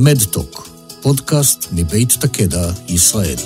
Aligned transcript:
מדטוק, 0.00 0.68
פודקאסט 1.02 1.72
מבית 1.72 2.08
תקדע, 2.20 2.70
ישראל. 2.88 3.36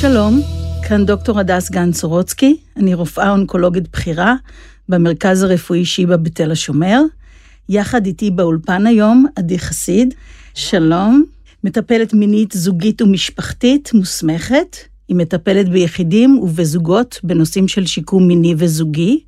שלום, 0.00 0.40
כאן 0.88 1.06
דוקטור 1.06 1.40
הדס 1.40 1.70
גן 1.70 1.92
סורוצקי, 1.92 2.56
אני 2.76 2.94
רופאה 2.94 3.30
אונקולוגית 3.30 3.88
בכירה 3.92 4.34
במרכז 4.88 5.42
הרפואי 5.42 5.84
שיבא 5.84 6.16
בתל 6.16 6.52
השומר. 6.52 7.02
יחד 7.68 8.06
איתי 8.06 8.30
באולפן 8.30 8.86
היום 8.86 9.26
עדי 9.36 9.58
חסיד, 9.58 10.14
שלום, 10.54 11.24
מטפלת 11.64 12.14
מינית 12.14 12.52
זוגית 12.52 13.02
ומשפחתית 13.02 13.90
מוסמכת, 13.94 14.76
היא 15.08 15.16
מטפלת 15.16 15.68
ביחידים 15.68 16.38
ובזוגות 16.38 17.20
בנושאים 17.24 17.68
של 17.68 17.86
שיקום 17.86 18.28
מיני 18.28 18.54
וזוגי, 18.58 19.20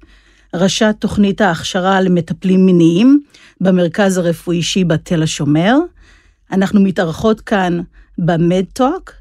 ראשת 0.54 0.96
תוכנית 0.98 1.40
ההכשרה 1.40 2.00
למטפלים 2.00 2.66
מיניים 2.66 3.20
במרכז 3.60 4.18
הרפואי 4.18 4.62
שיבא 4.62 4.96
תל 4.96 5.22
השומר. 5.22 5.76
אנחנו 6.52 6.80
מתארחות 6.80 7.40
כאן 7.40 7.80
במדטוק, 8.18 9.12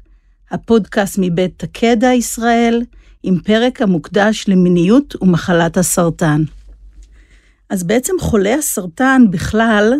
הפודקאסט 0.50 1.18
מבית 1.20 1.52
תקדע 1.56 2.12
ישראל, 2.12 2.82
עם 3.22 3.38
פרק 3.38 3.82
המוקדש 3.82 4.44
למיניות 4.48 5.22
ומחלת 5.22 5.76
הסרטן. 5.76 6.42
אז 7.70 7.84
בעצם 7.84 8.12
חולי 8.20 8.52
הסרטן 8.52 9.22
בכלל, 9.30 9.94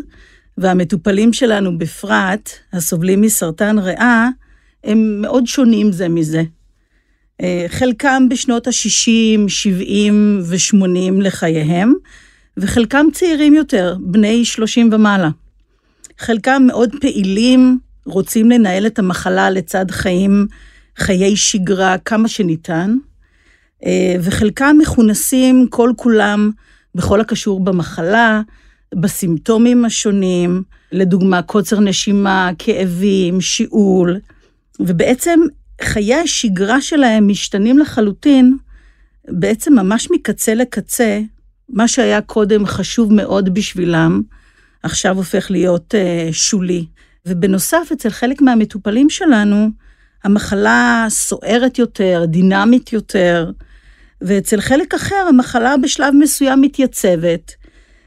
והמטופלים 0.59 1.33
שלנו 1.33 1.79
בפרט, 1.79 2.51
הסובלים 2.73 3.21
מסרטן 3.21 3.79
ריאה, 3.79 4.29
הם 4.85 5.23
מאוד 5.23 5.47
שונים 5.47 5.93
זה 5.93 6.09
מזה. 6.09 6.43
אה, 7.41 7.67
חלקם 7.69 8.29
בשנות 8.31 8.67
ה-60, 8.67 9.49
70 9.49 10.41
ו-80 10.45 11.23
לחייהם, 11.23 11.93
וחלקם 12.57 13.07
צעירים 13.13 13.55
יותר, 13.55 13.97
בני 14.01 14.45
30 14.45 14.91
ומעלה. 14.93 15.31
חלקם 16.19 16.63
מאוד 16.67 16.91
פעילים, 17.01 17.79
רוצים 18.07 18.51
לנהל 18.51 18.87
את 18.87 18.99
המחלה 18.99 19.51
לצד 19.51 19.91
חיים, 19.91 20.47
חיי 20.97 21.37
שגרה 21.37 21.99
כמה 21.99 22.29
שניתן, 22.29 22.97
אה, 23.85 24.17
וחלקם 24.23 24.77
מכונסים 24.81 25.67
כל 25.71 25.93
כולם 25.97 26.51
בכל 26.95 27.21
הקשור 27.21 27.65
במחלה, 27.65 28.41
בסימפטומים 28.95 29.85
השונים, 29.85 30.63
לדוגמה 30.93 31.43
קוצר 31.43 31.81
נשימה, 31.81 32.51
כאבים, 32.59 33.41
שיעול, 33.41 34.17
ובעצם 34.81 35.41
חיי 35.85 36.15
השגרה 36.15 36.81
שלהם 36.81 37.29
משתנים 37.29 37.79
לחלוטין, 37.79 38.57
בעצם 39.29 39.75
ממש 39.75 40.09
מקצה 40.11 40.55
לקצה, 40.55 41.21
מה 41.69 41.89
שהיה 41.89 42.21
קודם 42.21 42.67
חשוב 42.67 43.13
מאוד 43.13 43.55
בשבילם, 43.55 44.23
עכשיו 44.83 45.17
הופך 45.17 45.51
להיות 45.51 45.95
uh, 45.95 46.33
שולי. 46.33 46.87
ובנוסף, 47.27 47.89
אצל 47.93 48.11
חלק 48.11 48.43
מהמטופלים 48.43 49.11
שלנו, 49.11 49.69
המחלה 50.25 51.07
סוערת 51.09 51.79
יותר, 51.79 52.25
דינמית 52.29 52.93
יותר, 52.93 53.51
ואצל 54.23 54.61
חלק 54.61 54.95
אחר 54.95 55.27
המחלה 55.29 55.77
בשלב 55.77 56.15
מסוים 56.15 56.61
מתייצבת, 56.61 57.53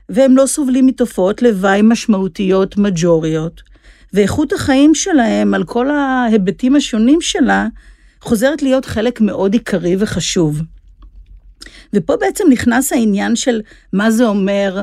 והם 0.10 0.38
לא 0.38 0.46
סובלים 0.46 0.86
מתופעות 0.86 1.42
לוואי 1.42 1.82
משמעותיות 1.84 2.78
מג'וריות, 2.78 3.62
ואיכות 4.18 4.54
החיים 4.54 4.96
שלהם, 4.96 5.54
על 5.54 5.64
כל 5.64 5.90
ההיבטים 5.92 6.76
השונים 6.76 7.22
שלה, 7.22 7.68
חוזרת 8.22 8.62
להיות 8.62 8.86
חלק 8.86 9.22
מאוד 9.22 9.54
עיקרי 9.54 9.96
וחשוב. 10.00 10.62
ופה 11.94 12.14
בעצם 12.18 12.44
נכנס 12.52 12.94
העניין 12.94 13.36
של 13.36 13.62
מה 13.94 14.12
זה 14.12 14.26
אומר 14.26 14.82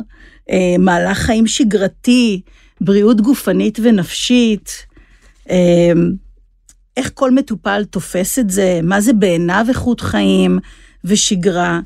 אה, 0.50 0.76
מהלך 0.78 1.18
חיים 1.18 1.46
שגרתי, 1.46 2.40
בריאות 2.80 3.20
גופנית 3.20 3.78
ונפשית, 3.82 4.86
אה, 5.50 5.92
איך 6.96 7.10
כל 7.14 7.30
מטופל 7.30 7.84
תופס 7.84 8.38
את 8.38 8.50
זה, 8.50 8.80
מה 8.82 9.00
זה 9.00 9.12
בעיניו 9.12 9.66
איכות 9.68 10.00
חיים 10.00 10.58
ושגרה. 11.04 11.80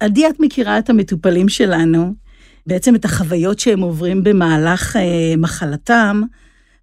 עדי, 0.00 0.28
את 0.28 0.40
מכירה 0.40 0.78
את 0.78 0.90
המטופלים 0.90 1.48
שלנו, 1.48 2.14
בעצם 2.66 2.94
את 2.94 3.04
החוויות 3.04 3.58
שהם 3.58 3.80
עוברים 3.80 4.24
במהלך 4.24 4.96
אה, 4.96 5.34
מחלתם. 5.38 6.22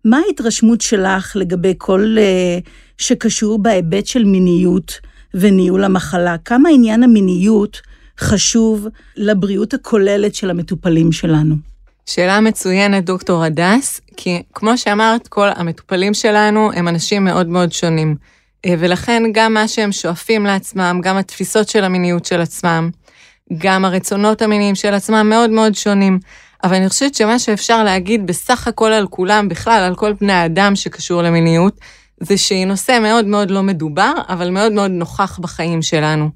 מה 0.05 0.19
ההתרשמות 0.27 0.81
שלך 0.81 1.31
לגבי 1.35 1.73
כל 1.77 2.15
אה, 2.19 2.59
שקשור 2.97 3.59
בהיבט 3.59 4.05
של 4.05 4.23
מיניות 4.23 4.99
וניהול 5.33 5.83
המחלה? 5.83 6.35
כמה 6.45 6.69
עניין 6.69 7.03
המיניות 7.03 7.81
חשוב 8.19 8.87
לבריאות 9.17 9.73
הכוללת 9.73 10.35
של 10.35 10.49
המטופלים 10.49 11.11
שלנו? 11.11 11.55
שאלה 12.05 12.39
מצוינת, 12.39 13.05
דוקטור 13.05 13.43
הדס, 13.43 14.01
כי 14.17 14.41
כמו 14.53 14.77
שאמרת, 14.77 15.27
כל 15.27 15.47
המטופלים 15.55 16.13
שלנו 16.13 16.71
הם 16.73 16.87
אנשים 16.87 17.25
מאוד 17.25 17.47
מאוד 17.47 17.71
שונים. 17.71 18.15
אה, 18.65 18.73
ולכן 18.79 19.23
גם 19.33 19.53
מה 19.53 19.67
שהם 19.67 19.91
שואפים 19.91 20.45
לעצמם, 20.45 20.99
גם 21.03 21.17
התפיסות 21.17 21.69
של 21.69 21.83
המיניות 21.83 22.25
של 22.25 22.41
עצמם, 22.41 22.89
גם 23.57 23.85
הרצונות 23.85 24.41
המיניים 24.41 24.75
של 24.75 24.93
עצמם 24.93 25.29
מאוד 25.29 25.49
מאוד 25.49 25.75
שונים. 25.75 26.19
אבל 26.65 26.75
אני 26.75 26.89
חושבת 26.89 27.15
שמה 27.15 27.39
שאפשר 27.39 27.83
להגיד 27.83 28.27
בסך 28.27 28.67
הכל 28.67 28.91
על 28.91 29.07
כולם, 29.07 29.49
בכלל, 29.49 29.83
על 29.83 29.95
כל 29.95 30.13
בני 30.13 30.33
האדם 30.33 30.75
שקשור 30.75 31.21
למיניות, 31.21 31.79
זה 32.19 32.37
שהיא 32.37 32.65
נושא 32.67 32.99
מאוד 33.01 33.25
מאוד 33.25 33.51
לא 33.51 33.63
מדובר, 33.63 34.11
אבל 34.29 34.49
מאוד 34.49 34.71
מאוד 34.71 34.91
נוכח 34.91 35.39
בחיים 35.39 35.81
שלנו. 35.81 36.29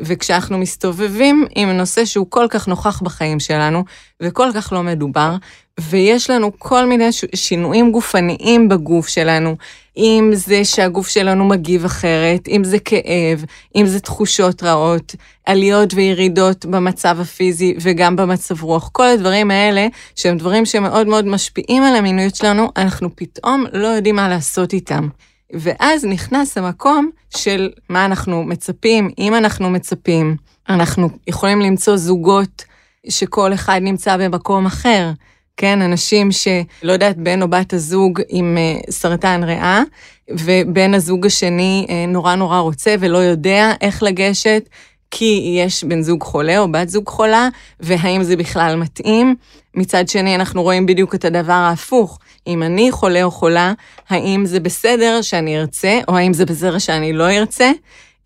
וכשאנחנו 0.00 0.58
מסתובבים 0.58 1.46
עם 1.54 1.70
נושא 1.70 2.04
שהוא 2.04 2.26
כל 2.28 2.46
כך 2.50 2.68
נוכח 2.68 3.02
בחיים 3.02 3.40
שלנו, 3.40 3.84
וכל 4.22 4.48
כך 4.54 4.72
לא 4.72 4.82
מדובר, 4.82 5.36
ויש 5.80 6.30
לנו 6.30 6.50
כל 6.58 6.86
מיני 6.86 7.08
שינויים 7.34 7.92
גופניים 7.92 8.68
בגוף 8.68 9.08
שלנו, 9.08 9.56
אם 9.96 10.30
זה 10.34 10.64
שהגוף 10.64 11.08
שלנו 11.08 11.44
מגיב 11.44 11.84
אחרת, 11.84 12.48
אם 12.48 12.64
זה 12.64 12.78
כאב, 12.78 13.44
אם 13.76 13.86
זה 13.86 14.00
תחושות 14.00 14.62
רעות, 14.62 15.14
עליות 15.46 15.94
וירידות 15.94 16.66
במצב 16.66 17.20
הפיזי 17.20 17.74
וגם 17.80 18.16
במצב 18.16 18.62
רוח. 18.62 18.88
כל 18.92 19.06
הדברים 19.06 19.50
האלה, 19.50 19.86
שהם 20.14 20.36
דברים 20.36 20.66
שמאוד 20.66 21.06
מאוד 21.06 21.26
משפיעים 21.26 21.82
על 21.82 21.96
המינויות 21.96 22.36
שלנו, 22.36 22.70
אנחנו 22.76 23.16
פתאום 23.16 23.64
לא 23.72 23.86
יודעים 23.86 24.16
מה 24.16 24.28
לעשות 24.28 24.72
איתם. 24.72 25.08
ואז 25.52 26.04
נכנס 26.04 26.58
המקום 26.58 27.10
של 27.36 27.70
מה 27.88 28.04
אנחנו 28.04 28.44
מצפים, 28.44 29.10
אם 29.18 29.34
אנחנו 29.34 29.70
מצפים, 29.70 30.36
אנחנו 30.68 31.08
יכולים 31.26 31.60
למצוא 31.60 31.96
זוגות 31.96 32.64
שכל 33.08 33.54
אחד 33.54 33.80
נמצא 33.82 34.16
במקום 34.16 34.66
אחר. 34.66 35.10
כן, 35.56 35.82
אנשים 35.82 36.32
שלא 36.32 36.92
יודעת, 36.92 37.16
בן 37.16 37.42
או 37.42 37.48
בת 37.48 37.72
הזוג 37.72 38.20
עם 38.28 38.58
סרטן 38.90 39.44
ריאה, 39.44 39.82
ובן 40.30 40.94
הזוג 40.94 41.26
השני 41.26 41.86
uh, 41.88 41.92
נורא 42.08 42.34
נורא 42.34 42.58
רוצה 42.58 42.94
ולא 43.00 43.18
יודע 43.18 43.72
איך 43.80 44.02
לגשת, 44.02 44.68
כי 45.10 45.58
יש 45.64 45.84
בן 45.84 46.02
זוג 46.02 46.22
חולה 46.22 46.58
או 46.58 46.72
בת 46.72 46.88
זוג 46.88 47.08
חולה, 47.08 47.48
והאם 47.80 48.22
זה 48.22 48.36
בכלל 48.36 48.76
מתאים. 48.76 49.34
מצד 49.74 50.08
שני, 50.08 50.34
אנחנו 50.34 50.62
רואים 50.62 50.86
בדיוק 50.86 51.14
את 51.14 51.24
הדבר 51.24 51.52
ההפוך. 51.52 52.18
אם 52.46 52.62
אני 52.62 52.92
חולה 52.92 53.22
או 53.22 53.30
חולה, 53.30 53.72
האם 54.08 54.46
זה 54.46 54.60
בסדר 54.60 55.22
שאני 55.22 55.58
ארצה, 55.58 56.00
או 56.08 56.16
האם 56.16 56.32
זה 56.32 56.46
בסדר 56.46 56.78
שאני 56.78 57.12
לא 57.12 57.30
ארצה? 57.30 57.70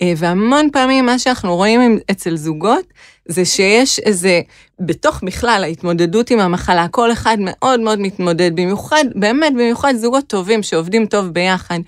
אה, 0.02 0.12
והמון 0.16 0.68
פעמים 0.72 1.06
מה 1.06 1.18
שאנחנו 1.18 1.56
רואים 1.56 1.98
אצל 2.10 2.36
זוגות, 2.36 2.84
זה 3.28 3.44
שיש 3.44 3.98
איזה, 3.98 4.40
בתוך 4.80 5.20
בכלל 5.26 5.60
ההתמודדות 5.64 6.30
עם 6.30 6.40
המחלה, 6.40 6.88
כל 6.88 7.12
אחד 7.12 7.36
מאוד 7.40 7.80
מאוד 7.80 8.00
מתמודד, 8.00 8.56
במיוחד, 8.56 9.04
באמת 9.14 9.52
במיוחד 9.52 9.94
זוגות 9.96 10.26
טובים 10.26 10.62
שעובדים 10.62 11.06
טוב 11.06 11.26
ביחד, 11.26 11.78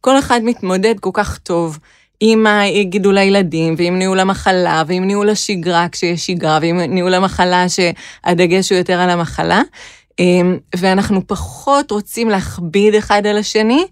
כל 0.00 0.18
אחד 0.18 0.40
מתמודד 0.44 0.94
כל 1.00 1.10
כך 1.12 1.38
טוב. 1.38 1.78
עם 2.24 2.46
גידול 2.82 3.18
הילדים, 3.18 3.74
ועם 3.78 3.98
ניהול 3.98 4.20
המחלה, 4.20 4.82
ועם 4.86 5.04
ניהול 5.04 5.30
השגרה 5.30 5.88
כשיש 5.88 6.26
שגרה, 6.26 6.58
ועם 6.62 6.80
ניהול 6.80 7.14
המחלה 7.14 7.66
שהדגש 7.68 8.70
הוא 8.70 8.78
יותר 8.78 9.00
על 9.00 9.10
המחלה. 9.10 9.62
אמ, 10.18 10.58
ואנחנו 10.76 11.26
פחות 11.26 11.90
רוצים 11.90 12.28
להכביד 12.28 12.94
אחד 12.94 13.26
על 13.26 13.38
השני, 13.38 13.80
אה, 13.80 13.86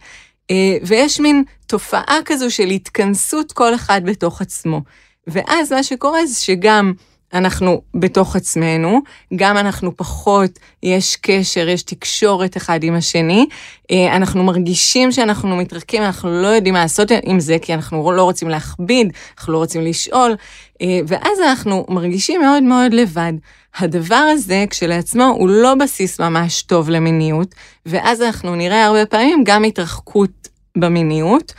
ויש 0.83 1.21
מין 1.21 1.45
תופעה 1.67 2.19
כזו 2.25 2.51
של 2.51 2.67
התכנסות 2.67 3.53
כל 3.53 3.75
אחד 3.75 4.01
בתוך 4.05 4.41
עצמו. 4.41 4.81
ואז 5.27 5.73
מה 5.73 5.83
שקורה 5.83 6.27
זה 6.27 6.41
שגם 6.41 6.93
אנחנו 7.35 7.83
בתוך 7.95 8.37
עצמנו, 8.37 9.01
גם 9.37 9.57
אנחנו 9.57 9.97
פחות, 9.97 10.59
יש 10.83 11.17
קשר, 11.17 11.69
יש 11.69 11.83
תקשורת 11.83 12.57
אחד 12.57 12.83
עם 12.83 12.95
השני, 12.95 13.47
אה, 13.91 14.17
אנחנו 14.17 14.45
מרגישים 14.45 15.13
שאנחנו 15.13 15.57
מתרחקים, 15.57 16.03
אנחנו 16.03 16.43
לא 16.43 16.47
יודעים 16.47 16.75
מה 16.75 16.81
לעשות 16.81 17.11
עם 17.25 17.41
זה, 17.41 17.57
כי 17.63 17.75
אנחנו 17.75 18.13
לא 18.13 18.23
רוצים 18.23 18.49
להכביד, 18.49 19.13
אנחנו 19.39 19.53
לא 19.53 19.59
רוצים 19.59 19.83
לשאול, 19.83 20.37
אה, 20.83 21.01
ואז 21.07 21.41
אנחנו 21.41 21.87
מרגישים 21.89 22.41
מאוד 22.41 22.63
מאוד 22.63 22.95
לבד. 22.95 23.33
הדבר 23.79 24.29
הזה 24.33 24.65
כשלעצמו 24.71 25.25
הוא 25.25 25.49
לא 25.49 25.75
בסיס 25.75 26.21
ממש 26.21 26.63
טוב 26.63 26.91
למיניות, 26.91 27.55
ואז 27.87 28.23
אנחנו 28.23 28.55
נראה 28.55 28.85
הרבה 28.85 29.07
פעמים 29.07 29.45
גם 29.45 29.65
התרחקות 29.65 30.49
במיניות, 30.79 31.53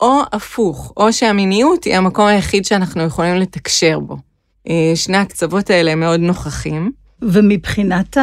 או 0.00 0.20
הפוך, 0.32 0.92
או 0.96 1.12
שהמיניות 1.12 1.84
היא 1.84 1.96
המקום 1.96 2.26
היחיד 2.26 2.64
שאנחנו 2.64 3.02
יכולים 3.02 3.34
לתקשר 3.34 3.98
בו. 3.98 4.16
אה, 4.68 4.92
שני 4.94 5.16
הקצוות 5.16 5.70
האלה 5.70 5.94
מאוד 5.94 6.20
נוכחים. 6.20 6.92
ומבחינת 7.22 8.16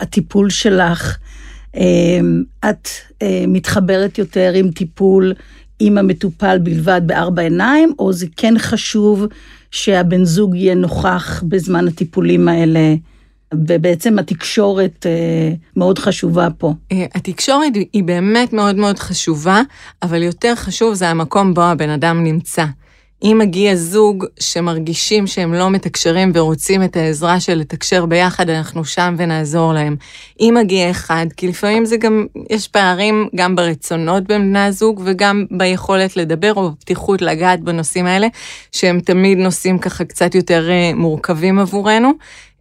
הטיפול 0.00 0.50
שלך, 0.50 1.18
את 2.64 2.88
מתחברת 3.48 4.18
יותר 4.18 4.52
עם 4.54 4.70
טיפול 4.70 5.32
עם 5.80 5.98
המטופל 5.98 6.58
בלבד 6.58 7.00
בארבע 7.06 7.42
עיניים, 7.42 7.92
או 7.98 8.12
זה 8.12 8.26
כן 8.36 8.54
חשוב 8.58 9.26
שהבן 9.70 10.24
זוג 10.24 10.54
יהיה 10.54 10.74
נוכח 10.74 11.42
בזמן 11.48 11.88
הטיפולים 11.88 12.48
האלה? 12.48 12.94
ובעצם 13.54 14.18
התקשורת 14.18 15.06
אה, 15.06 15.52
מאוד 15.76 15.98
חשובה 15.98 16.48
פה. 16.58 16.74
אה, 16.92 17.04
התקשורת 17.14 17.72
היא 17.92 18.04
באמת 18.04 18.52
מאוד 18.52 18.76
מאוד 18.76 18.98
חשובה, 18.98 19.60
אבל 20.02 20.22
יותר 20.22 20.54
חשוב 20.54 20.94
זה 20.94 21.08
המקום 21.08 21.54
בו 21.54 21.62
הבן 21.62 21.90
אדם 21.90 22.24
נמצא. 22.24 22.64
אם 23.22 23.36
מגיע 23.40 23.74
זוג 23.74 24.24
שמרגישים 24.40 25.26
שהם 25.26 25.54
לא 25.54 25.70
מתקשרים 25.70 26.32
ורוצים 26.34 26.82
את 26.82 26.96
העזרה 26.96 27.40
של 27.40 27.54
לתקשר 27.54 28.06
ביחד, 28.06 28.50
אנחנו 28.50 28.84
שם 28.84 29.14
ונעזור 29.18 29.72
להם. 29.72 29.96
אם 30.40 30.54
מגיע 30.60 30.90
אחד, 30.90 31.26
כי 31.36 31.48
לפעמים 31.48 31.84
זה 31.84 31.96
גם, 31.96 32.26
יש 32.50 32.68
פערים 32.68 33.28
גם 33.34 33.56
ברצונות 33.56 34.24
בין 34.24 34.42
בני 34.42 34.64
הזוג 34.64 35.02
וגם 35.04 35.44
ביכולת 35.50 36.16
לדבר 36.16 36.52
או 36.54 36.70
בפתיחות 36.70 37.22
לגעת 37.22 37.60
בנושאים 37.60 38.06
האלה, 38.06 38.26
שהם 38.72 39.00
תמיד 39.00 39.38
נושאים 39.38 39.78
ככה 39.78 40.04
קצת 40.04 40.34
יותר 40.34 40.70
אה, 40.70 40.90
מורכבים 40.94 41.58
עבורנו. 41.58 42.12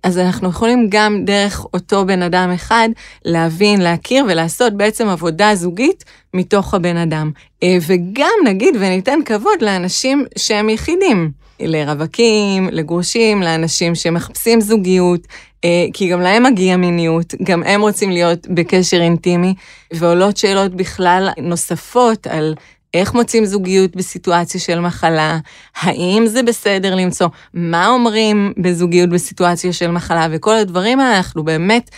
אז 0.06 0.18
אנחנו 0.18 0.50
יכולים 0.50 0.88
גם 0.90 1.25
דרך 1.25 1.66
אותו 1.74 2.06
בן 2.06 2.22
אדם 2.22 2.52
אחד 2.56 2.90
להבין, 3.25 3.81
להכיר 3.81 4.25
ולעשות 4.28 4.74
בעצם 4.74 5.07
עבודה 5.07 5.56
זוגית 5.56 6.04
מתוך 6.34 6.74
הבן 6.74 6.98
אדם. 6.98 7.31
אה, 7.63 7.78
וגם 7.88 8.34
נגיד 8.46 8.75
וניתן 8.80 9.19
כבוד 9.25 9.62
לאנשים 9.62 10.25
שהם 10.38 10.69
יחידים, 10.69 11.31
לרווקים, 11.60 12.69
לגרושים, 12.72 13.42
לאנשים 13.42 13.96
שמחפשים 13.96 14.62
זוגיות, 14.62 15.28
אה, 15.63 15.86
כי 15.94 16.10
גם 16.10 16.22
להם 16.22 16.44
מגיע 16.44 16.78
מיניות, 16.78 17.36
גם 17.44 17.63
הם 17.63 17.81
רוצים 17.81 18.12
להיות 18.12 18.48
בקשר 18.48 19.02
אינטימי, 19.02 19.54
ועולות 19.94 20.38
שאלות 20.38 20.75
בכלל 20.75 21.30
נוספות 21.38 22.28
על 22.28 22.56
איך 22.95 23.13
מוצאים 23.13 23.45
זוגיות 23.45 23.95
בסיטואציה 23.95 24.62
של 24.62 24.80
מחלה, 24.80 25.39
האם 25.75 26.24
זה 26.27 26.44
בסדר 26.44 26.95
למצוא, 26.95 27.27
מה 27.53 27.88
אומרים 27.88 28.53
בזוגיות 28.57 29.09
בסיטואציה 29.09 29.74
של 29.74 29.92
מחלה, 29.92 30.27
וכל 30.31 30.56
הדברים 30.56 31.00
האלה 31.00 31.18
אנחנו 31.18 31.44
באמת 31.44 31.89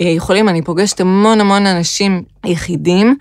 אה, 0.00 0.06
יכולים, 0.06 0.48
אני 0.48 0.62
פוגשת 0.62 1.00
המון 1.00 1.40
המון 1.40 1.66
אנשים 1.66 2.22
יחידים. 2.44 3.16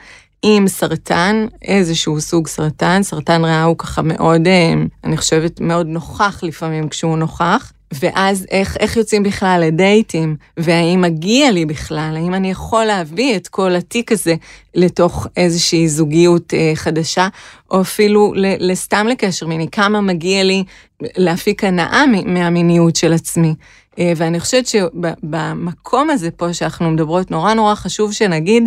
עם 0.47 0.67
סרטן, 0.67 1.45
איזשהו 1.61 2.21
סוג 2.21 2.47
סרטן, 2.47 3.03
סרטן 3.03 3.45
ריאה 3.45 3.63
הוא 3.63 3.77
ככה 3.77 4.01
מאוד, 4.01 4.47
אה, 4.47 4.73
אני 5.03 5.17
חושבת, 5.17 5.61
מאוד 5.61 5.87
נוכח 5.87 6.39
לפעמים 6.43 6.89
כשהוא 6.89 7.17
נוכח, 7.17 7.71
ואז 7.99 8.45
איך, 8.51 8.77
איך 8.79 8.97
יוצאים 8.97 9.23
בכלל 9.23 9.63
לדייטים, 9.67 10.35
והאם 10.57 11.01
מגיע 11.01 11.51
לי 11.51 11.65
בכלל, 11.65 12.13
האם 12.15 12.33
אני 12.33 12.51
יכול 12.51 12.85
להביא 12.85 13.35
את 13.35 13.47
כל 13.47 13.75
התיק 13.75 14.11
הזה 14.11 14.35
לתוך 14.75 15.27
איזושהי 15.37 15.87
זוגיות 15.87 16.53
אה, 16.53 16.71
חדשה, 16.75 17.27
או 17.71 17.81
אפילו 17.81 18.33
לסתם 18.59 19.07
לקשר 19.07 19.47
מיני, 19.47 19.67
כמה 19.71 20.01
מגיע 20.01 20.43
לי 20.43 20.63
להפיק 21.01 21.63
הנאה 21.63 22.03
מהמיניות 22.25 22.95
של 22.95 23.13
עצמי. 23.13 23.55
אה, 23.99 24.13
ואני 24.15 24.39
חושבת 24.39 24.67
שבמקום 24.67 26.09
הזה 26.09 26.31
פה 26.31 26.53
שאנחנו 26.53 26.91
מדברות, 26.91 27.31
נורא 27.31 27.53
נורא 27.53 27.75
חשוב 27.75 28.11
שנגיד 28.11 28.63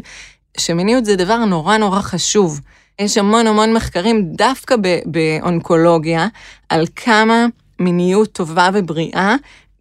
שמיניות 0.56 1.04
זה 1.04 1.16
דבר 1.16 1.44
נורא 1.44 1.76
נורא 1.76 2.00
חשוב. 2.00 2.60
יש 2.98 3.18
המון 3.18 3.46
המון 3.46 3.72
מחקרים 3.72 4.32
דווקא 4.32 4.74
באונקולוגיה 5.06 6.28
על 6.68 6.86
כמה 6.96 7.46
מיניות 7.78 8.32
טובה 8.32 8.68
ובריאה 8.74 9.36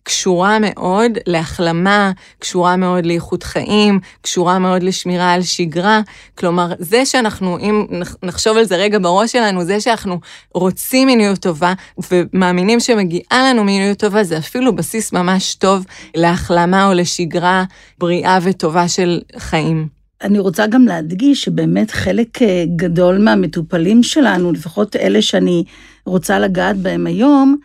קשורה 0.08 0.58
מאוד 0.62 1.12
להחלמה, 1.28 2.12
קשורה 2.40 2.76
מאוד 2.76 3.06
לאיכות 3.06 3.44
חיים, 3.44 4.00
קשורה 4.22 4.60
מאוד 4.60 4.84
לשמירה 4.84 5.34
על 5.34 5.42
שגרה. 5.42 6.02
כלומר, 6.38 6.74
זה 6.80 7.06
שאנחנו, 7.06 7.58
אם 7.58 7.86
נחשוב 8.24 8.58
על 8.58 8.64
זה 8.64 8.76
רגע 8.76 9.00
בראש 9.00 9.32
שלנו, 9.32 9.64
זה 9.64 9.80
שאנחנו 9.80 10.20
רוצים 10.54 11.08
מיניות 11.08 11.40
טובה 11.40 11.74
ומאמינים 12.12 12.80
שמגיעה 12.80 13.50
לנו 13.50 13.64
מיניות 13.64 14.00
טובה, 14.00 14.24
זה 14.24 14.38
אפילו 14.38 14.76
בסיס 14.76 15.14
ממש 15.14 15.56
טוב 15.56 15.86
להחלמה 16.16 16.88
או 16.88 16.94
לשגרה 16.94 17.64
בריאה 17.98 18.40
וטובה 18.42 18.88
של 18.88 19.22
חיים. 19.38 19.88
אני 20.22 20.40
רוצה 20.40 20.68
גם 20.68 20.86
להדגיש 20.86 21.44
שבאמת 21.44 21.92
חלק 21.92 22.42
אה, 22.42 22.64
גדול 22.76 23.18
מהמטופלים 23.18 24.04
שלנו, 24.04 24.52
לפחות 24.52 24.96
אלה 24.96 25.22
שאני 25.22 25.64
רוצה 26.06 26.40
לגעת 26.40 26.78
בהם 26.78 27.08
היום, 27.08 27.58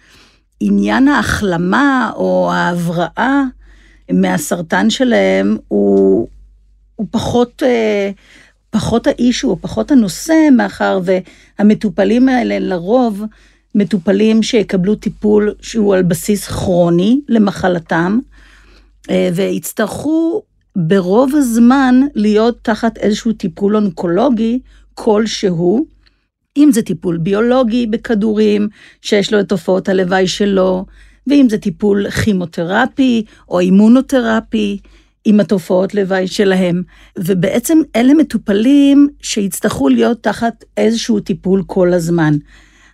עניין 0.64 1.08
ההחלמה 1.08 2.10
או 2.16 2.52
ההבראה 2.52 3.42
מהסרטן 4.12 4.90
שלהם 4.90 5.56
הוא, 5.68 6.28
הוא 6.96 7.06
פחות, 7.10 7.62
אה, 7.62 8.10
פחות 8.70 9.06
האישו, 9.06 9.48
הוא 9.48 9.58
פחות 9.60 9.90
הנושא, 9.90 10.48
מאחר 10.52 11.00
והמטופלים 11.04 12.28
האלה 12.28 12.58
לרוב 12.58 13.22
מטופלים 13.74 14.42
שיקבלו 14.42 14.94
טיפול 14.94 15.54
שהוא 15.60 15.94
על 15.94 16.02
בסיס 16.02 16.46
כרוני 16.46 17.20
למחלתם, 17.28 18.18
אה, 19.10 19.30
ויצטרכו 19.34 20.42
ברוב 20.76 21.34
הזמן 21.34 22.00
להיות 22.14 22.58
תחת 22.62 22.98
איזשהו 22.98 23.32
טיפול 23.32 23.76
אונקולוגי 23.76 24.58
כלשהו, 24.94 25.86
אם 26.56 26.68
זה 26.72 26.82
טיפול 26.82 27.18
ביולוגי 27.18 27.86
בכדורים, 27.86 28.68
שיש 29.02 29.32
לו 29.32 29.40
את 29.40 29.48
תופעות 29.48 29.88
הלוואי 29.88 30.26
שלו, 30.26 30.86
ואם 31.26 31.46
זה 31.50 31.58
טיפול 31.58 32.10
כימותרפי 32.10 33.24
או 33.48 33.60
אימונותרפי, 33.60 34.78
עם 35.24 35.40
התופעות 35.40 35.94
לוואי 35.94 36.26
שלהם. 36.26 36.82
ובעצם 37.18 37.78
אלה 37.96 38.14
מטופלים 38.14 39.08
שיצטרכו 39.22 39.88
להיות 39.88 40.22
תחת 40.22 40.64
איזשהו 40.76 41.20
טיפול 41.20 41.62
כל 41.66 41.92
הזמן. 41.92 42.34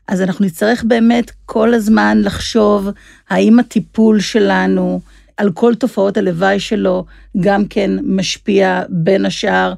אז 0.09 0.23
אנחנו 0.23 0.45
נצטרך 0.45 0.85
באמת 0.85 1.31
כל 1.47 1.75
הזמן 1.75 2.19
לחשוב 2.23 2.89
האם 3.31 3.59
הטיפול 3.59 4.21
שלנו 4.21 5.01
על 5.37 5.53
כל 5.53 5.75
תופעות 5.75 6.17
הלוואי 6.17 6.61
שלו 6.61 7.05
גם 7.41 7.65
כן 7.67 7.91
משפיע 8.03 8.83
בין 8.89 9.27
השאר, 9.27 9.75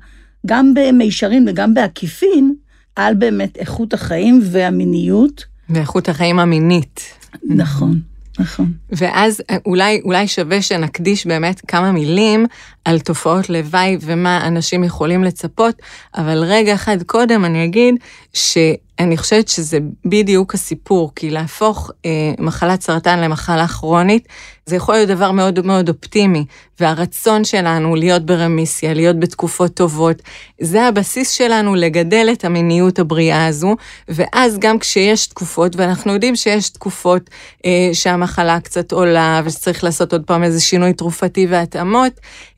גם 0.47 0.75
במישרין 0.75 1.49
וגם 1.49 1.75
בעקיפין, 1.75 2.55
על 2.97 3.15
באמת 3.15 3.57
איכות 3.57 3.95
החיים 3.95 4.41
והמיניות. 4.45 5.45
ואיכות 5.71 6.09
החיים 6.09 6.39
המינית. 6.39 7.01
נכון. 7.45 8.01
נכון. 8.39 8.73
ואז 8.91 9.43
אולי, 9.67 10.01
אולי 10.05 10.29
שווה 10.29 10.63
שנקדיש 10.63 11.27
באמת 11.27 11.61
כמה 11.69 11.93
מילים 11.93 12.47
על 12.85 13.01
תופעות 13.01 13.51
לוואי 13.51 13.97
ומה 14.01 14.47
אנשים 14.47 14.85
יכולים 14.85 15.25
לצפות, 15.25 15.83
אבל 16.17 16.45
רגע 16.45 16.75
אחד 16.75 17.03
קודם 17.03 17.45
אני 17.45 17.65
אגיד 17.65 17.95
שאני 18.33 19.17
חושבת 19.17 19.49
שזה 19.49 19.79
בדיוק 20.05 20.55
הסיפור, 20.55 21.13
כי 21.17 21.31
להפוך 21.31 21.91
אה, 22.05 22.11
מחלת 22.39 22.83
סרטן 22.83 23.21
למחלה 23.21 23.69
כרונית, 23.69 24.29
זה 24.67 24.77
יכול 24.77 24.95
להיות 24.95 25.09
דבר 25.09 25.33
מאוד 25.33 25.67
מאוד 25.67 25.89
אופטימי, 25.89 26.45
והרצון 26.81 27.45
שלנו 27.45 27.95
להיות 27.95 28.27
ברמיסיה, 28.27 28.95
להיות 28.95 29.21
בתקופות 29.21 29.75
טובות, 29.75 30.23
זה 30.61 30.83
הבסיס 30.83 31.31
שלנו 31.31 31.75
לגדל 31.75 32.29
את 32.33 32.45
המיניות 32.45 32.99
הבריאה 32.99 33.47
הזו, 33.47 33.77
ואז 34.09 34.59
גם 34.59 34.79
כשיש 34.79 35.27
תקופות, 35.27 35.77
ואנחנו 35.77 36.13
יודעים 36.13 36.37
שיש 36.37 36.71
תקופות 36.71 37.31
אה, 37.65 37.91
שהמחלה 37.93 38.61
קצת 38.61 38.93
עולה, 38.93 39.41
ושצריך 39.45 39.85
לעשות 39.85 40.13
עוד 40.13 40.23
פעם 40.27 40.43
איזה 40.43 40.61
שינוי 40.61 40.93
תרופתי 40.93 41.47
והתאמות, 41.51 42.13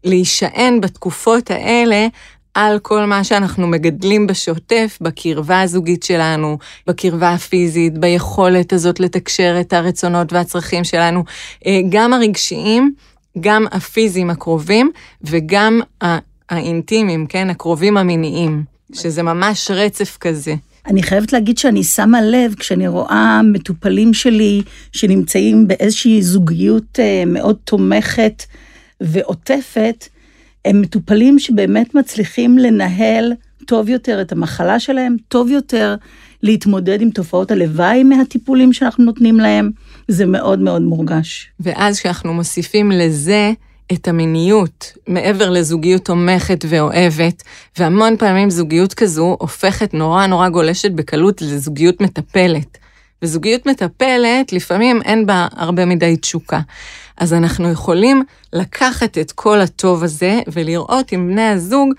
להישען 0.04 0.80
בתקופות 0.80 1.50
האלה 1.50 2.06
על 2.54 2.78
כל 2.78 3.04
מה 3.04 3.24
שאנחנו 3.24 3.66
מגדלים 3.66 4.26
בשוטף, 4.26 4.98
בקרבה 5.00 5.60
הזוגית 5.60 6.02
שלנו, 6.02 6.58
בקרבה 6.86 7.30
הפיזית, 7.30 7.98
ביכולת 7.98 8.72
הזאת 8.72 9.00
לתקשר 9.00 9.56
את 9.60 9.72
הרצונות 9.72 10.32
והצרכים 10.32 10.84
שלנו, 10.84 11.24
אה, 11.66 11.80
גם 11.88 12.12
הרגשיים, 12.12 12.94
גם 13.40 13.66
הפיזיים 13.72 14.30
הקרובים 14.30 14.90
וגם 15.22 15.80
האינטימיים, 16.50 17.26
כן? 17.26 17.50
הקרובים 17.50 17.96
המיניים, 17.96 18.64
שזה 18.92 19.22
ממש 19.22 19.70
רצף 19.70 20.16
כזה. 20.20 20.54
אני 20.86 21.02
חייבת 21.02 21.32
להגיד 21.32 21.58
שאני 21.58 21.84
שמה 21.84 22.22
לב 22.22 22.54
כשאני 22.54 22.88
רואה 22.88 23.40
מטופלים 23.42 24.14
שלי 24.14 24.62
שנמצאים 24.92 25.68
באיזושהי 25.68 26.22
זוגיות 26.22 27.00
אה, 27.00 27.24
מאוד 27.26 27.56
תומכת 27.64 28.42
ועוטפת, 29.00 30.08
הם 30.64 30.80
מטופלים 30.80 31.38
שבאמת 31.38 31.94
מצליחים 31.94 32.58
לנהל 32.58 33.32
טוב 33.66 33.88
יותר 33.88 34.20
את 34.20 34.32
המחלה 34.32 34.80
שלהם, 34.80 35.16
טוב 35.28 35.50
יותר 35.50 35.94
להתמודד 36.42 37.02
עם 37.02 37.10
תופעות 37.10 37.50
הלוואי 37.50 38.04
מהטיפולים 38.04 38.72
שאנחנו 38.72 39.04
נותנים 39.04 39.40
להם, 39.40 39.70
זה 40.08 40.26
מאוד 40.26 40.58
מאוד 40.58 40.82
מורגש. 40.82 41.50
ואז 41.60 41.98
כשאנחנו 41.98 42.34
מוסיפים 42.34 42.92
לזה 42.92 43.52
את 43.92 44.08
המיניות, 44.08 44.92
מעבר 45.08 45.50
לזוגיות 45.50 46.04
תומכת 46.04 46.64
ואוהבת, 46.68 47.42
והמון 47.78 48.16
פעמים 48.16 48.50
זוגיות 48.50 48.94
כזו 48.94 49.36
הופכת 49.40 49.94
נורא 49.94 50.26
נורא 50.26 50.48
גולשת 50.48 50.90
בקלות 50.90 51.42
לזוגיות 51.42 52.00
מטפלת. 52.00 52.78
וזוגיות 53.22 53.66
מטפלת, 53.66 54.52
לפעמים 54.52 55.02
אין 55.02 55.26
בה 55.26 55.46
הרבה 55.52 55.84
מדי 55.84 56.16
תשוקה. 56.16 56.60
אז 57.16 57.32
אנחנו 57.32 57.70
יכולים 57.70 58.22
לקחת 58.52 59.18
את 59.18 59.32
כל 59.32 59.60
הטוב 59.60 60.04
הזה 60.04 60.40
ולראות 60.52 61.12
עם 61.12 61.28
בני 61.28 61.48
הזוג 61.48 61.92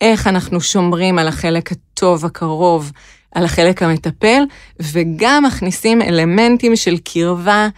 איך 0.00 0.26
אנחנו 0.26 0.60
שומרים 0.60 1.18
על 1.18 1.28
החלק 1.28 1.72
הטוב 1.72 2.24
הקרוב, 2.24 2.92
על 3.34 3.44
החלק 3.44 3.82
המטפל, 3.82 4.42
וגם 4.80 5.44
מכניסים 5.46 6.02
אלמנטים 6.02 6.76
של 6.76 6.96
קרבה 7.04 7.68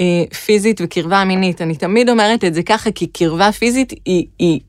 אה, 0.00 0.24
פיזית 0.44 0.80
וקרבה 0.84 1.24
מינית. 1.24 1.62
אני 1.62 1.76
תמיד 1.76 2.08
אומרת 2.08 2.44
את 2.44 2.54
זה 2.54 2.62
ככה, 2.62 2.90
כי 2.90 3.06
קרבה 3.06 3.52
פיזית 3.52 3.92
היא, 4.04 4.26
היא 4.38 4.60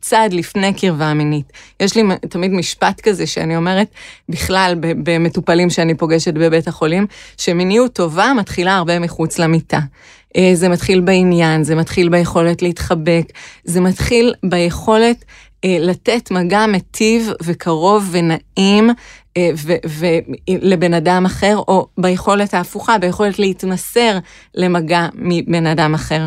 צעד 0.00 0.32
לפני 0.32 0.74
קרבה 0.74 1.14
מינית. 1.14 1.52
יש 1.80 1.96
לי 1.96 2.02
תמיד 2.30 2.50
משפט 2.50 3.00
כזה 3.00 3.26
שאני 3.26 3.56
אומרת 3.56 3.88
בכלל 4.28 4.74
במטופלים 4.80 5.70
שאני 5.70 5.94
פוגשת 5.94 6.34
בבית 6.34 6.68
החולים, 6.68 7.06
שמיניות 7.36 7.92
טובה 7.92 8.32
מתחילה 8.36 8.76
הרבה 8.76 8.98
מחוץ 8.98 9.38
למיטה. 9.38 9.80
אה, 10.36 10.50
זה 10.54 10.68
מתחיל 10.68 11.00
בעניין, 11.00 11.64
זה 11.64 11.74
מתחיל 11.74 12.08
ביכולת 12.08 12.62
להתחבק, 12.62 13.24
זה 13.64 13.80
מתחיל 13.80 14.34
ביכולת 14.42 15.24
אה, 15.64 15.76
לתת 15.80 16.30
מגע 16.30 16.66
מטיב 16.66 17.30
וקרוב 17.42 18.08
ונעים 18.10 18.90
אה, 19.36 19.50
לבן 20.48 20.94
אדם 20.94 21.24
אחר, 21.26 21.56
או 21.56 21.86
ביכולת 21.98 22.54
ההפוכה, 22.54 22.98
ביכולת 22.98 23.38
להתמסר 23.38 24.18
למגע 24.54 25.08
מבן 25.14 25.66
אדם 25.66 25.94
אחר. 25.94 26.26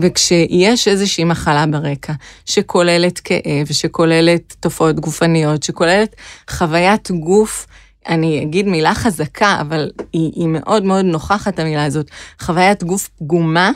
וכשיש 0.00 0.88
איזושהי 0.88 1.24
מחלה 1.24 1.66
ברקע, 1.66 2.12
שכוללת 2.46 3.18
כאב, 3.18 3.66
שכוללת 3.72 4.56
תופעות 4.60 5.00
גופניות, 5.00 5.62
שכוללת 5.62 6.16
חוויית 6.50 7.10
גוף, 7.10 7.66
אני 8.08 8.42
אגיד 8.42 8.66
מילה 8.66 8.94
חזקה, 8.94 9.58
אבל 9.60 9.90
היא, 10.12 10.32
היא 10.34 10.48
מאוד 10.48 10.84
מאוד 10.84 11.04
נוכחת 11.04 11.58
המילה 11.58 11.84
הזאת, 11.84 12.10
חוויית 12.40 12.84
גוף 12.84 13.08
פגומה, 13.18 13.70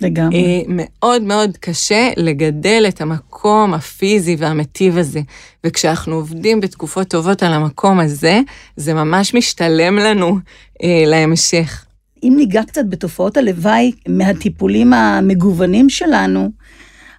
לגמרי. 0.00 0.36
אה, 0.36 0.62
מאוד 0.68 1.22
מאוד 1.22 1.56
קשה 1.60 2.10
לגדל 2.16 2.84
את 2.88 3.00
המקום 3.00 3.74
הפיזי 3.74 4.36
והמטיב 4.38 4.98
הזה. 4.98 5.20
וכשאנחנו 5.64 6.14
עובדים 6.14 6.60
בתקופות 6.60 7.08
טובות 7.08 7.42
על 7.42 7.52
המקום 7.52 8.00
הזה, 8.00 8.40
זה 8.76 8.94
ממש 8.94 9.34
משתלם 9.34 9.96
לנו 9.96 10.38
אה, 10.82 11.02
להמשך. 11.06 11.84
אם 12.22 12.34
ניגע 12.36 12.62
קצת 12.62 12.84
בתופעות 12.88 13.36
הלוואי 13.36 13.92
מהטיפולים 14.08 14.92
המגוונים 14.92 15.90
שלנו, 15.90 16.50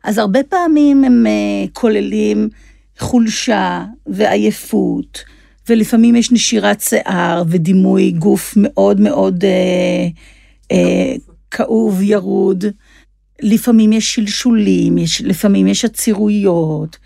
אז 0.03 0.17
הרבה 0.17 0.43
פעמים 0.43 1.03
הם 1.03 1.25
uh, 1.25 1.69
כוללים 1.73 2.49
חולשה 2.99 3.83
ועייפות, 4.07 5.23
ולפעמים 5.69 6.15
יש 6.15 6.31
נשירת 6.31 6.81
שיער 6.81 7.43
ודימוי 7.47 8.11
גוף 8.11 8.53
מאוד 8.57 9.01
מאוד 9.01 9.43
uh, 9.43 10.73
uh, 10.73 10.75
כאוב, 11.51 12.01
ירוד. 12.01 12.65
לפעמים 13.41 13.93
יש 13.93 14.15
שלשולים, 14.15 14.97
יש, 14.97 15.21
לפעמים 15.21 15.67
יש 15.67 15.85
עצירויות, 15.85 16.97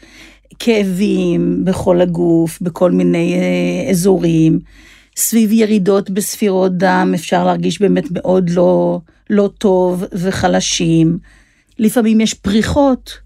כאבים 0.59 1.65
בכל 1.65 2.01
הגוף, 2.01 2.61
בכל 2.61 2.91
מיני 2.91 3.35
uh, 3.35 3.91
אזורים. 3.91 4.59
סביב 5.15 5.51
ירידות 5.51 6.09
בספירות 6.09 6.77
דם 6.77 7.11
אפשר 7.15 7.45
להרגיש 7.45 7.81
באמת 7.81 8.05
מאוד 8.11 8.49
לא, 8.49 8.99
לא 9.29 9.49
טוב 9.57 10.03
וחלשים. 10.13 11.17
לפעמים 11.79 12.21
יש 12.21 12.33
פריחות, 12.33 13.17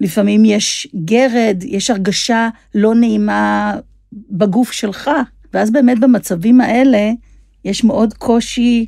לפעמים 0.00 0.44
יש 0.44 0.88
גרד, 1.04 1.62
יש 1.66 1.90
הרגשה 1.90 2.48
לא 2.74 2.94
נעימה 2.94 3.74
בגוף 4.12 4.72
שלך. 4.72 5.10
ואז 5.54 5.70
באמת 5.70 6.00
במצבים 6.00 6.60
האלה 6.60 7.10
יש 7.64 7.84
מאוד 7.84 8.14
קושי 8.14 8.86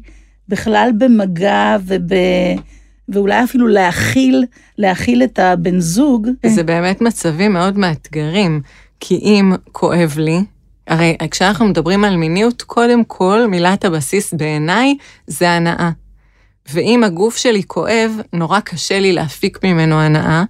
בכלל 0.49 0.91
במגע 0.99 1.77
וב... 1.87 2.13
ואולי 3.09 3.45
אפילו 3.45 3.69
להכיל, 3.69 4.45
להכיל 4.79 5.23
את 5.23 5.39
הבן 5.39 5.81
זוג. 5.81 6.29
זה 6.47 6.63
באמת 6.63 7.01
מצבים 7.01 7.53
מאוד 7.53 7.79
מאתגרים, 7.79 8.61
כי 9.01 9.15
אם 9.15 9.53
כואב 9.73 10.15
לי, 10.19 10.39
הרי 10.87 11.17
כשאנחנו 11.31 11.67
מדברים 11.67 12.05
על 12.05 12.17
מיניות, 12.17 12.63
קודם 12.63 13.05
כל, 13.05 13.47
מילת 13.47 13.85
הבסיס 13.85 14.35
בעיניי 14.35 14.97
זה 15.27 15.51
הנאה. 15.51 15.91
ואם 16.73 17.05
הגוף 17.05 17.37
שלי 17.37 17.63
כואב, 17.67 18.21
נורא 18.33 18.61
קשה 18.61 19.01
לי 19.01 19.13
להפיק 19.13 19.65
ממנו 19.65 20.01
הנאה, 20.01 20.45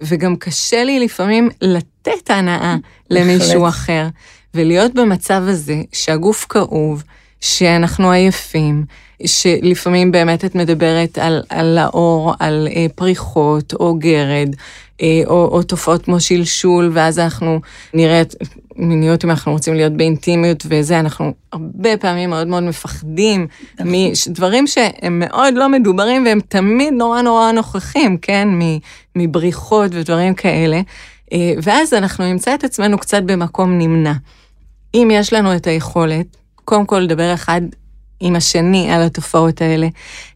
וגם 0.00 0.36
קשה 0.36 0.84
לי 0.84 1.00
לפעמים 1.00 1.48
לתת 1.60 2.30
הנאה 2.30 2.76
למישהו 3.10 3.68
אחר. 3.68 4.06
ולהיות 4.54 4.94
במצב 4.94 5.42
הזה 5.46 5.76
שהגוף 5.92 6.46
כאוב, 6.48 7.02
שאנחנו 7.44 8.10
עייפים, 8.10 8.84
שלפעמים 9.26 10.12
באמת 10.12 10.44
את 10.44 10.54
מדברת 10.54 11.18
על, 11.18 11.42
על 11.48 11.78
האור, 11.78 12.34
על 12.38 12.68
אה, 12.76 12.86
פריחות 12.94 13.74
או 13.74 13.94
גרד, 13.98 14.48
אה, 15.02 15.22
או, 15.26 15.48
או 15.52 15.62
תופעות 15.62 16.04
כמו 16.04 16.20
שלשול, 16.20 16.90
ואז 16.92 17.18
אנחנו 17.18 17.60
נראה 17.94 18.20
את 18.20 18.34
מיניות 18.76 19.24
אם 19.24 19.30
אנחנו 19.30 19.52
רוצים 19.52 19.74
להיות 19.74 19.92
באינטימיות 19.92 20.66
וזה, 20.68 21.00
אנחנו 21.00 21.32
הרבה 21.52 21.96
פעמים 21.96 22.30
מאוד 22.30 22.46
מאוד 22.46 22.62
מפחדים 22.62 23.46
נכון. 23.74 23.92
מדברים 24.28 24.66
שהם 24.66 25.18
מאוד 25.18 25.54
לא 25.54 25.68
מדוברים 25.68 26.24
והם 26.24 26.40
תמיד 26.48 26.92
נורא 26.92 27.22
נורא 27.22 27.52
נוכחים, 27.52 28.16
כן? 28.16 28.48
מבריחות 29.16 29.90
ודברים 29.94 30.34
כאלה. 30.34 30.80
אה, 31.32 31.52
ואז 31.62 31.94
אנחנו 31.94 32.24
נמצא 32.24 32.54
את 32.54 32.64
עצמנו 32.64 32.98
קצת 32.98 33.22
במקום 33.22 33.78
נמנע. 33.78 34.12
אם 34.94 35.08
יש 35.12 35.32
לנו 35.32 35.56
את 35.56 35.66
היכולת, 35.66 36.43
קודם 36.64 36.86
כל 36.86 36.98
לדבר 36.98 37.34
אחד 37.34 37.60
עם 38.20 38.36
השני 38.36 38.90
על 38.90 39.02
התופעות 39.02 39.60
האלה, 39.60 39.88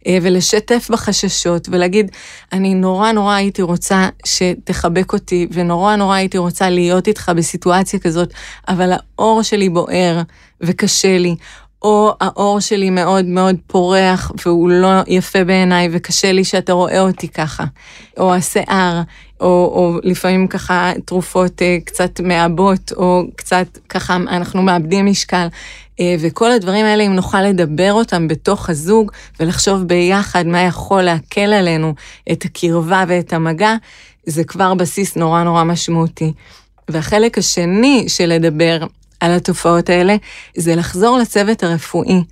אה, 0.06 0.18
ולשתף 0.22 0.88
בחששות 0.90 1.68
ולהגיד, 1.70 2.10
אני 2.52 2.74
נורא 2.74 3.12
נורא 3.12 3.34
הייתי 3.34 3.62
רוצה 3.62 4.08
שתחבק 4.24 5.12
אותי, 5.12 5.46
ונורא 5.52 5.96
נורא 5.96 6.14
הייתי 6.14 6.38
רוצה 6.38 6.70
להיות 6.70 7.08
איתך 7.08 7.32
בסיטואציה 7.36 7.98
כזאת, 7.98 8.34
אבל 8.68 8.92
האור 8.92 9.42
שלי 9.42 9.68
בוער 9.68 10.22
וקשה 10.60 11.18
לי, 11.18 11.36
או 11.82 12.14
האור 12.20 12.60
שלי 12.60 12.90
מאוד 12.90 13.24
מאוד 13.24 13.56
פורח 13.66 14.32
והוא 14.44 14.70
לא 14.70 14.88
יפה 15.06 15.44
בעיניי 15.44 15.88
וקשה 15.92 16.32
לי 16.32 16.44
שאתה 16.44 16.72
רואה 16.72 17.00
אותי 17.00 17.28
ככה, 17.28 17.64
או 18.18 18.34
השיער, 18.34 19.02
או, 19.40 19.46
או 19.46 19.98
לפעמים 20.02 20.46
ככה 20.48 20.92
תרופות 21.04 21.62
אה, 21.62 21.78
קצת 21.84 22.20
מעבות, 22.20 22.92
או 22.96 23.22
קצת 23.36 23.66
ככה 23.88 24.16
אנחנו 24.16 24.62
מאבדים 24.62 25.06
משקל. 25.06 25.46
אה, 26.00 26.16
וכל 26.20 26.50
הדברים 26.50 26.84
האלה, 26.84 27.02
אם 27.02 27.14
נוכל 27.14 27.42
לדבר 27.42 27.92
אותם 27.92 28.28
בתוך 28.28 28.70
הזוג 28.70 29.12
ולחשוב 29.40 29.82
ביחד 29.82 30.46
מה 30.46 30.62
יכול 30.62 31.02
להקל 31.02 31.52
עלינו 31.52 31.94
את 32.32 32.44
הקרבה 32.44 33.04
ואת 33.08 33.32
המגע, 33.32 33.74
זה 34.26 34.44
כבר 34.44 34.74
בסיס 34.74 35.16
נורא 35.16 35.42
נורא 35.42 35.64
משמעותי. 35.64 36.32
והחלק 36.88 37.38
השני 37.38 38.04
של 38.08 38.26
לדבר 38.26 38.78
על 39.20 39.32
התופעות 39.32 39.88
האלה, 39.88 40.16
זה 40.56 40.76
לחזור 40.76 41.18
לצוות 41.18 41.62
הרפואי 41.62 42.22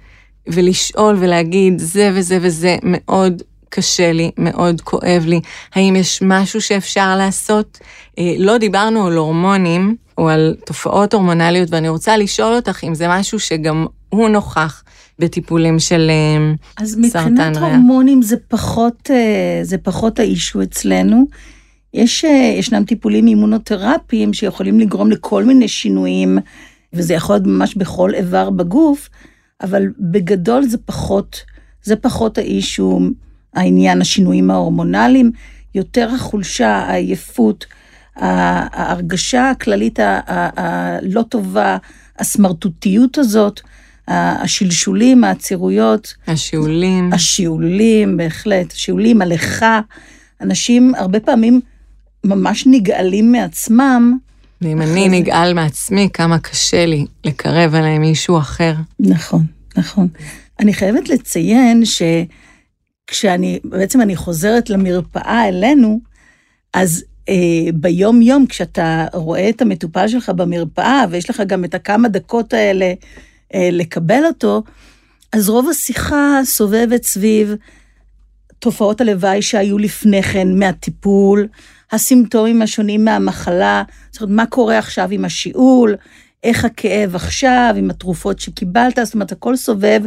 ולשאול 0.46 1.16
ולהגיד, 1.18 1.78
זה 1.78 2.10
וזה 2.14 2.38
וזה 2.42 2.76
מאוד 2.82 3.42
קשה 3.68 4.12
לי, 4.12 4.30
מאוד 4.38 4.80
כואב 4.80 5.24
לי, 5.26 5.40
האם 5.74 5.96
יש 5.96 6.22
משהו 6.22 6.60
שאפשר 6.60 7.16
לעשות? 7.16 7.78
אה, 8.18 8.34
לא 8.38 8.58
דיברנו 8.58 9.06
על 9.06 9.16
הורמונים 9.16 9.96
או 10.18 10.28
על 10.28 10.54
תופעות 10.66 11.14
הורמונליות, 11.14 11.70
ואני 11.70 11.88
רוצה 11.88 12.16
לשאול 12.16 12.54
אותך 12.54 12.84
אם 12.84 12.94
זה 12.94 13.08
משהו 13.08 13.40
שגם 13.40 13.86
הוא 14.08 14.28
נוכח 14.28 14.84
בטיפולים 15.18 15.78
של 15.78 16.10
אה, 16.10 16.54
סרטן 16.86 17.02
ריאה. 17.02 17.26
אז 17.26 17.28
מבחינת 17.32 17.56
הורמונים 17.56 18.22
זה 18.22 18.36
פחות, 18.48 19.10
אה, 19.10 19.60
זה 19.62 19.78
פחות 19.78 20.18
האישו 20.18 20.62
אצלנו. 20.62 21.24
יש, 21.94 22.24
ישנם 22.58 22.84
טיפולים 22.84 23.26
אימונותרפיים 23.26 24.32
שיכולים 24.32 24.80
לגרום 24.80 25.10
לכל 25.10 25.44
מיני 25.44 25.68
שינויים, 25.68 26.38
וזה 26.92 27.14
יכול 27.14 27.34
להיות 27.34 27.46
ממש 27.46 27.74
בכל 27.74 28.14
איבר 28.14 28.50
בגוף, 28.50 29.08
אבל 29.62 29.86
בגדול 29.98 30.62
זה 30.62 30.78
פחות, 30.78 31.42
זה 31.82 31.96
פחות 31.96 32.38
האישו 32.38 33.00
העניין, 33.54 34.00
השינויים 34.00 34.50
ההורמונליים, 34.50 35.30
יותר 35.74 36.10
החולשה, 36.14 36.68
העייפות, 36.68 37.66
ההרגשה 38.16 39.50
הכללית 39.50 39.98
הלא 40.26 41.22
טובה, 41.22 41.76
הסמרטוטיות 42.18 43.18
הזאת, 43.18 43.60
השלשולים, 44.08 45.24
העצירויות. 45.24 46.14
השיעולים. 46.26 47.12
השיעולים, 47.12 48.16
בהחלט. 48.16 48.72
השיעולים, 48.72 49.22
הלכה. 49.22 49.80
אנשים 50.40 50.94
הרבה 50.94 51.20
פעמים 51.20 51.60
ממש 52.24 52.64
נגאלים 52.66 53.32
מעצמם. 53.32 54.18
ואם 54.60 54.82
אני 54.82 55.08
נגאל 55.08 55.54
מעצמי, 55.54 56.08
כמה 56.12 56.38
קשה 56.38 56.86
לי 56.86 57.06
לקרב 57.24 57.74
אליי 57.74 57.98
מישהו 57.98 58.38
אחר. 58.38 58.74
נכון, 59.00 59.46
נכון. 59.76 60.08
אני 60.60 60.74
חייבת 60.74 61.08
לציין 61.08 61.84
ש... 61.84 62.02
כשאני, 63.06 63.58
בעצם 63.64 64.00
אני 64.00 64.16
חוזרת 64.16 64.70
למרפאה 64.70 65.48
אלינו, 65.48 66.00
אז 66.74 67.04
אה, 67.28 67.72
ביום-יום, 67.74 68.46
כשאתה 68.46 69.06
רואה 69.12 69.48
את 69.48 69.62
המטופל 69.62 70.08
שלך 70.08 70.28
במרפאה, 70.28 71.04
ויש 71.10 71.30
לך 71.30 71.42
גם 71.46 71.64
את 71.64 71.74
הכמה 71.74 72.08
דקות 72.08 72.52
האלה 72.52 72.92
אה, 73.54 73.68
לקבל 73.72 74.24
אותו, 74.26 74.62
אז 75.32 75.48
רוב 75.48 75.68
השיחה 75.70 76.40
סובבת 76.44 77.02
סביב 77.02 77.54
תופעות 78.58 79.00
הלוואי 79.00 79.42
שהיו 79.42 79.78
לפני 79.78 80.22
כן 80.22 80.58
מהטיפול, 80.58 81.48
הסימפטומים 81.92 82.62
השונים 82.62 83.04
מהמחלה, 83.04 83.82
זאת 84.10 84.22
אומרת, 84.22 84.36
מה 84.36 84.46
קורה 84.46 84.78
עכשיו 84.78 85.08
עם 85.10 85.24
השיעול, 85.24 85.94
איך 86.44 86.64
הכאב 86.64 87.14
עכשיו, 87.14 87.74
עם 87.76 87.90
התרופות 87.90 88.40
שקיבלת, 88.40 88.98
זאת 89.02 89.14
אומרת, 89.14 89.32
הכל 89.32 89.56
סובב 89.56 90.02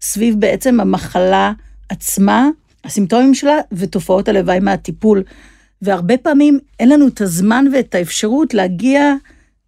סביב 0.00 0.34
בעצם 0.38 0.80
המחלה 0.80 1.52
עצמה, 1.88 2.48
הסימפטומים 2.84 3.34
שלה 3.34 3.58
ותופעות 3.72 4.28
הלוואי 4.28 4.60
מהטיפול. 4.60 5.22
והרבה 5.82 6.16
פעמים 6.16 6.58
אין 6.80 6.88
לנו 6.88 7.08
את 7.08 7.20
הזמן 7.20 7.64
ואת 7.72 7.94
האפשרות 7.94 8.54
להגיע 8.54 9.14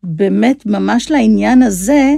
באמת 0.03 0.67
ממש 0.67 1.11
לעניין 1.11 1.63
הזה 1.63 2.15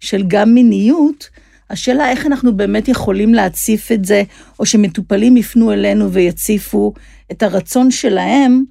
של 0.00 0.22
גם 0.28 0.54
מיניות. 0.54 1.28
השאלה 1.70 2.10
איך 2.10 2.26
אנחנו 2.26 2.56
באמת 2.56 2.88
יכולים 2.88 3.34
להציף 3.34 3.92
את 3.92 4.04
זה, 4.04 4.22
או 4.58 4.66
שמטופלים 4.66 5.36
יפנו 5.36 5.72
אלינו 5.72 6.12
ויציפו 6.12 6.92
את 7.32 7.42
הרצון 7.42 7.90
שלהם 7.90 8.64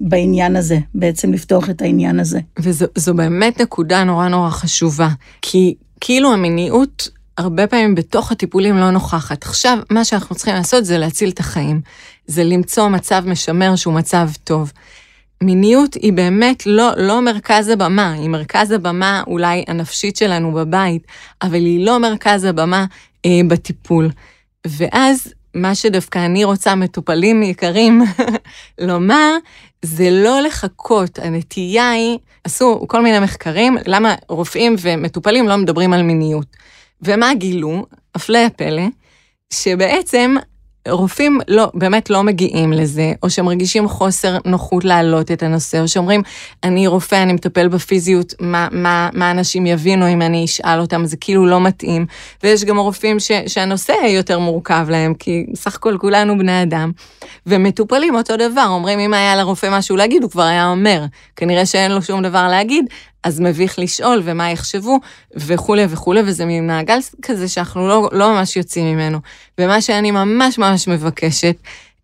בעניין 0.00 0.56
הזה, 0.56 0.78
בעצם 0.94 1.32
לפתוח 1.32 1.70
את 1.70 1.82
העניין 1.82 2.20
הזה. 2.20 2.40
וזו 2.58 3.14
באמת 3.14 3.60
נקודה 3.60 4.04
נורא 4.04 4.28
נורא 4.28 4.50
חשובה, 4.50 5.08
כי 5.42 5.74
כאילו 6.00 6.32
המיניות 6.32 7.08
הרבה 7.38 7.66
פעמים 7.66 7.94
בתוך 7.94 8.32
הטיפולים 8.32 8.76
לא 8.76 8.90
נוכחת. 8.90 9.42
עכשיו, 9.44 9.78
מה 9.90 10.04
שאנחנו 10.04 10.36
צריכים 10.36 10.54
לעשות 10.54 10.84
זה 10.84 10.98
להציל 10.98 11.30
את 11.30 11.40
החיים. 11.40 11.80
זה 12.26 12.44
למצוא 12.44 12.88
מצב 12.88 13.22
משמר 13.26 13.76
שהוא 13.76 13.94
מצב 13.94 14.28
טוב. 14.44 14.72
מיניות 15.42 15.94
היא 15.94 16.12
באמת 16.12 16.66
לא, 16.66 16.90
לא 16.96 17.22
מרכז 17.22 17.68
הבמה, 17.68 18.12
היא 18.12 18.28
מרכז 18.28 18.70
הבמה 18.70 19.22
אולי 19.26 19.64
הנפשית 19.68 20.16
שלנו 20.16 20.52
בבית, 20.52 21.02
אבל 21.42 21.54
היא 21.64 21.86
לא 21.86 22.00
מרכז 22.00 22.44
הבמה 22.44 22.84
אה, 23.26 23.40
בטיפול. 23.48 24.10
ואז 24.66 25.34
מה 25.58 25.74
שדווקא 25.74 26.18
אני 26.18 26.44
רוצה, 26.44 26.74
מטופלים 26.74 27.42
יקרים, 27.42 28.02
לומר, 28.78 29.36
זה 29.82 30.08
לא 30.10 30.40
לחכות. 30.40 31.18
הנטייה 31.18 31.90
היא, 31.90 32.18
עשו 32.44 32.84
כל 32.88 33.02
מיני 33.02 33.18
מחקרים, 33.18 33.76
למה 33.86 34.14
רופאים 34.28 34.76
ומטופלים 34.80 35.48
לא 35.48 35.56
מדברים 35.56 35.92
על 35.92 36.02
מיניות. 36.02 36.46
ומה 37.02 37.34
גילו? 37.34 37.86
הפלא 38.14 38.38
הפלא, 38.38 38.82
שבעצם 39.52 40.34
רופאים 40.90 41.40
לא, 41.48 41.70
באמת 41.74 42.10
לא 42.10 42.22
מגיעים 42.22 42.72
לזה, 42.72 43.12
או 43.22 43.30
שהם 43.30 43.44
מרגישים 43.44 43.88
חוסר 43.88 44.38
נוחות 44.44 44.84
להעלות 44.84 45.30
את 45.30 45.42
הנושא, 45.42 45.80
או 45.80 45.88
שאומרים, 45.88 46.22
אני 46.64 46.86
רופא, 46.86 47.22
אני 47.22 47.32
מטפל 47.32 47.68
בפיזיות, 47.68 48.34
מה, 48.40 48.68
מה, 48.72 49.08
מה 49.12 49.30
אנשים 49.30 49.66
יבינו 49.66 50.08
אם 50.08 50.22
אני 50.22 50.44
אשאל 50.44 50.80
אותם, 50.80 51.04
זה 51.04 51.16
כאילו 51.16 51.46
לא 51.46 51.60
מתאים. 51.60 52.06
ויש 52.42 52.64
גם 52.64 52.78
רופאים 52.78 53.20
ש, 53.20 53.32
שהנושא 53.46 53.92
יותר 53.92 54.38
מורכב 54.38 54.86
להם, 54.90 55.14
כי 55.14 55.46
סך 55.54 55.74
הכל 55.74 55.96
כולנו 56.00 56.38
בני 56.38 56.62
אדם. 56.62 56.92
ומטופלים 57.46 58.14
אותו 58.14 58.36
דבר, 58.36 58.66
אומרים, 58.68 58.98
אם 58.98 59.14
היה 59.14 59.36
לרופא 59.36 59.68
משהו 59.72 59.96
להגיד, 59.96 60.22
הוא 60.22 60.30
כבר 60.30 60.42
היה 60.42 60.68
אומר. 60.68 61.04
כנראה 61.36 61.66
שאין 61.66 61.92
לו 61.92 62.02
שום 62.02 62.22
דבר 62.22 62.48
להגיד, 62.48 62.84
אז 63.22 63.40
מביך 63.40 63.78
לשאול 63.78 64.20
ומה 64.24 64.50
יחשבו 64.50 64.98
וכולי 65.34 65.84
וכולי, 65.88 66.20
וזה 66.24 66.44
מין 66.44 66.66
מעגל 66.66 66.98
כזה 67.22 67.48
שאנחנו 67.48 67.88
לא, 67.88 68.08
לא 68.12 68.32
ממש 68.32 68.56
יוצאים 68.56 68.96
ממנו. 68.96 69.18
ומה 69.58 69.80
שאני 69.80 70.10
ממש 70.10 70.58
ממש 70.58 70.88
מבקשת, 70.88 71.56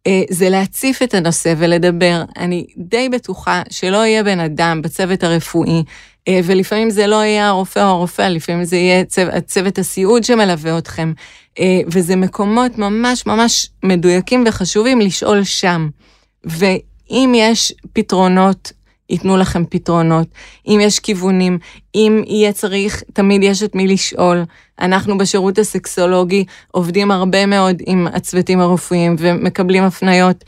אה, 0.06 0.23
זה 0.30 0.49
להציף 0.50 1.02
את 1.02 1.14
הנושא 1.14 1.54
ולדבר. 1.59 2.23
אני 2.37 2.66
די 2.76 3.09
בטוחה 3.09 3.62
שלא 3.71 3.97
יהיה 3.97 4.23
בן 4.23 4.40
אדם 4.40 4.83
בצוות 4.83 5.25
הרפואי, 5.25 5.83
אה, 6.28 6.40
ולפעמים 6.44 6.90
זה 6.90 7.06
לא 7.06 7.25
יהיה 7.25 7.49
הרופא 7.49 7.80
או 7.80 7.85
הרופא, 7.85 8.23
לפעמים 8.23 8.64
זה 8.64 8.76
יהיה 8.76 9.04
צו, 9.04 9.23
צוות 9.47 9.78
הסיעוד 9.78 10.25
שמלווה 10.25 10.78
אתכם, 10.78 11.12
אה, 11.59 11.80
וזה 11.87 12.16
מקומות 12.16 12.78
ממש 12.78 13.26
ממש 13.26 13.68
מדויקים 13.83 14.44
וחשובים 14.47 15.00
לשאול 15.00 15.44
שם. 15.44 15.88
ואם 16.44 17.33
יש 17.37 17.72
פתרונות 17.92 18.72
ייתנו 19.11 19.37
לכם 19.37 19.64
פתרונות, 19.64 20.29
אם 20.67 20.79
יש 20.83 21.01
כיוונים, 21.01 21.59
אם 21.95 22.23
יהיה 22.27 22.53
צריך, 22.53 23.03
תמיד 23.12 23.43
יש 23.43 23.62
את 23.62 23.75
מי 23.75 23.87
לשאול. 23.87 24.45
אנחנו 24.81 25.19
בשירות 25.19 25.59
הסקסולוגי 25.59 26.45
עובדים 26.71 27.11
הרבה 27.11 27.47
מאוד 27.47 27.77
עם 27.87 28.07
הצוותים 28.12 28.61
הרפואיים 28.61 29.17
ומקבלים 29.19 29.85
הפניות 29.85 30.45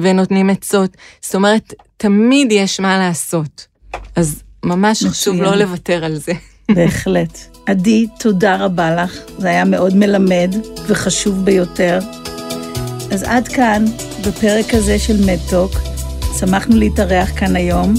ונותנים 0.00 0.50
עצות. 0.50 0.96
זאת 1.20 1.34
אומרת, 1.34 1.74
תמיד 1.96 2.52
יש 2.52 2.80
מה 2.80 2.98
לעשות. 2.98 3.66
אז 4.16 4.42
ממש 4.64 5.04
חשוב 5.04 5.42
לא 5.42 5.54
לוותר 5.54 6.04
על 6.04 6.16
זה. 6.16 6.32
בהחלט. 6.74 7.38
עדי, 7.66 8.06
תודה 8.20 8.56
רבה 8.56 8.94
לך. 8.94 9.18
זה 9.38 9.48
היה 9.48 9.64
מאוד 9.64 9.96
מלמד 9.96 10.54
וחשוב 10.86 11.44
ביותר. 11.44 11.98
אז 13.12 13.22
עד 13.22 13.48
כאן, 13.48 13.84
בפרק 14.26 14.74
הזה 14.74 14.98
של 14.98 15.16
מדטוק. 15.26 15.72
שמחנו 16.40 16.76
להתארח 16.76 17.30
כאן 17.36 17.56
היום. 17.56 17.94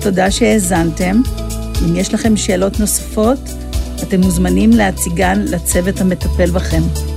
תודה 0.00 0.30
שהאזנתם. 0.30 1.22
אם 1.84 1.96
יש 1.96 2.14
לכם 2.14 2.36
שאלות 2.36 2.80
נוספות, 2.80 3.38
אתם 4.02 4.20
מוזמנים 4.20 4.70
להציגן 4.70 5.40
לצוות 5.40 6.00
המטפל 6.00 6.50
בכם. 6.50 7.13